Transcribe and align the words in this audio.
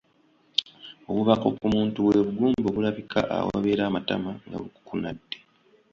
Obubakko 1.09 1.47
ku 1.57 1.65
muntu 1.73 1.97
bwe 2.05 2.19
bugumba 2.27 2.67
obulabika 2.69 3.19
awabeera 3.37 3.83
amatama 3.85 4.31
nga 4.45 4.57
bukukunadde. 4.63 5.37